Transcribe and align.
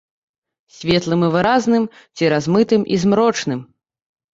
Светлым 0.77 1.21
і 1.29 1.29
выразным 1.37 1.87
ці 2.15 2.23
размытым 2.37 2.81
і 2.95 3.03
змрочным. 3.07 3.59